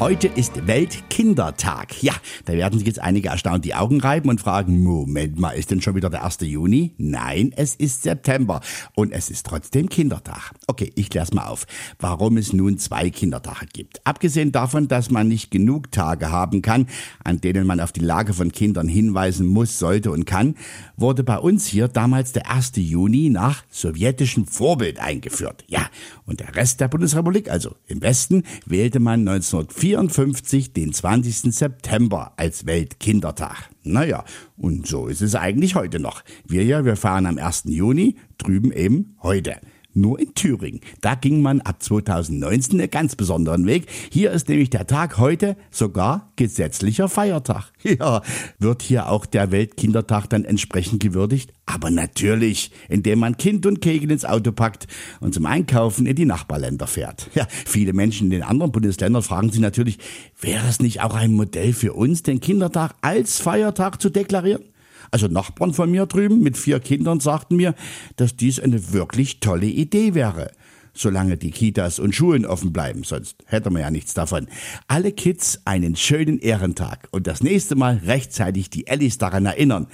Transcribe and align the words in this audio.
Heute 0.00 0.28
ist 0.28 0.66
Weltkindertag. 0.66 2.02
Ja, 2.02 2.14
da 2.46 2.54
werden 2.54 2.78
sich 2.78 2.88
jetzt 2.88 3.02
einige 3.02 3.28
erstaunt 3.28 3.66
die 3.66 3.74
Augen 3.74 4.00
reiben 4.00 4.30
und 4.30 4.40
fragen, 4.40 4.82
Moment 4.82 5.38
mal, 5.38 5.50
ist 5.50 5.70
denn 5.70 5.82
schon 5.82 5.94
wieder 5.94 6.08
der 6.08 6.24
1. 6.24 6.38
Juni? 6.40 6.94
Nein, 6.96 7.52
es 7.54 7.74
ist 7.74 8.04
September 8.04 8.62
und 8.94 9.12
es 9.12 9.28
ist 9.28 9.44
trotzdem 9.44 9.90
Kindertag. 9.90 10.54
Okay, 10.66 10.90
ich 10.94 11.10
klär's 11.10 11.34
mal 11.34 11.44
auf, 11.44 11.66
warum 11.98 12.38
es 12.38 12.54
nun 12.54 12.78
zwei 12.78 13.10
Kindertage 13.10 13.66
gibt. 13.70 14.00
Abgesehen 14.06 14.52
davon, 14.52 14.88
dass 14.88 15.10
man 15.10 15.28
nicht 15.28 15.50
genug 15.50 15.92
Tage 15.92 16.30
haben 16.32 16.62
kann, 16.62 16.86
an 17.22 17.42
denen 17.42 17.66
man 17.66 17.78
auf 17.78 17.92
die 17.92 18.00
Lage 18.00 18.32
von 18.32 18.52
Kindern 18.52 18.88
hinweisen 18.88 19.46
muss, 19.46 19.78
sollte 19.78 20.12
und 20.12 20.24
kann, 20.24 20.54
wurde 20.96 21.24
bei 21.24 21.36
uns 21.36 21.66
hier 21.66 21.88
damals 21.88 22.32
der 22.32 22.50
1. 22.50 22.72
Juni 22.76 23.28
nach 23.28 23.64
sowjetischem 23.68 24.46
Vorbild 24.46 24.98
eingeführt. 24.98 25.62
Ja, 25.68 25.90
und 26.24 26.40
der 26.40 26.56
Rest 26.56 26.80
der 26.80 26.88
Bundesrepublik, 26.88 27.50
also 27.50 27.74
im 27.86 28.00
Westen, 28.00 28.44
wählte 28.64 28.98
man 28.98 29.28
1904 29.28 29.89
1954 29.96 30.72
den 30.72 30.92
20. 30.92 31.54
September 31.54 32.32
als 32.36 32.66
Weltkindertag. 32.66 33.70
Naja, 33.82 34.24
und 34.56 34.86
so 34.86 35.06
ist 35.06 35.22
es 35.22 35.34
eigentlich 35.34 35.74
heute 35.74 36.00
noch. 36.00 36.22
Wir 36.46 36.64
ja, 36.64 36.84
wir 36.84 36.96
fahren 36.96 37.26
am 37.26 37.38
1. 37.38 37.64
Juni, 37.66 38.16
drüben 38.38 38.72
eben 38.72 39.16
heute 39.22 39.56
nur 39.94 40.18
in 40.18 40.34
Thüringen. 40.34 40.80
Da 41.00 41.14
ging 41.14 41.42
man 41.42 41.60
ab 41.60 41.82
2019 41.82 42.80
einen 42.80 42.90
ganz 42.90 43.16
besonderen 43.16 43.66
Weg. 43.66 43.86
Hier 44.10 44.30
ist 44.30 44.48
nämlich 44.48 44.70
der 44.70 44.86
Tag 44.86 45.18
heute 45.18 45.56
sogar 45.70 46.32
gesetzlicher 46.36 47.08
Feiertag. 47.08 47.72
Ja, 48.00 48.22
wird 48.58 48.82
hier 48.82 49.08
auch 49.08 49.26
der 49.26 49.50
Weltkindertag 49.50 50.28
dann 50.28 50.44
entsprechend 50.44 51.02
gewürdigt? 51.02 51.52
Aber 51.66 51.90
natürlich, 51.90 52.70
indem 52.88 53.18
man 53.18 53.36
Kind 53.36 53.66
und 53.66 53.80
Kegel 53.80 54.10
ins 54.10 54.24
Auto 54.24 54.52
packt 54.52 54.86
und 55.20 55.34
zum 55.34 55.46
Einkaufen 55.46 56.06
in 56.06 56.14
die 56.14 56.24
Nachbarländer 56.24 56.86
fährt. 56.86 57.28
Ja, 57.34 57.46
viele 57.48 57.92
Menschen 57.92 58.26
in 58.26 58.30
den 58.30 58.42
anderen 58.42 58.70
Bundesländern 58.72 59.22
fragen 59.22 59.50
sich 59.50 59.60
natürlich, 59.60 59.98
wäre 60.40 60.68
es 60.68 60.80
nicht 60.80 61.00
auch 61.00 61.14
ein 61.14 61.32
Modell 61.32 61.72
für 61.72 61.94
uns, 61.94 62.22
den 62.22 62.40
Kindertag 62.40 62.94
als 63.00 63.40
Feiertag 63.40 64.00
zu 64.00 64.10
deklarieren? 64.10 64.64
Also 65.10 65.26
Nachbarn 65.26 65.74
von 65.74 65.90
mir 65.90 66.06
drüben 66.06 66.40
mit 66.40 66.56
vier 66.56 66.80
Kindern 66.80 67.20
sagten 67.20 67.56
mir, 67.56 67.74
dass 68.16 68.36
dies 68.36 68.60
eine 68.60 68.92
wirklich 68.92 69.40
tolle 69.40 69.66
Idee 69.66 70.14
wäre. 70.14 70.50
Solange 70.92 71.36
die 71.36 71.50
Kitas 71.50 71.98
und 71.98 72.14
Schulen 72.14 72.44
offen 72.44 72.72
bleiben, 72.72 73.04
sonst 73.04 73.36
hätte 73.46 73.70
man 73.70 73.82
ja 73.82 73.90
nichts 73.90 74.14
davon. 74.14 74.48
Alle 74.88 75.12
Kids 75.12 75.60
einen 75.64 75.94
schönen 75.96 76.38
Ehrentag 76.38 77.08
und 77.12 77.26
das 77.26 77.42
nächste 77.42 77.76
Mal 77.76 78.00
rechtzeitig 78.04 78.70
die 78.70 78.86
Ellis 78.86 79.18
daran 79.18 79.46
erinnern. 79.46 79.86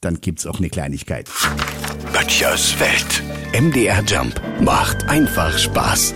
Dann 0.00 0.20
gibt's 0.20 0.46
auch 0.46 0.58
eine 0.58 0.70
Kleinigkeit. 0.70 1.28
Böttchers 2.12 2.78
Welt. 2.78 3.22
MDR 3.52 4.04
Jump 4.04 4.40
macht 4.60 5.08
einfach 5.08 5.58
Spaß. 5.58 6.14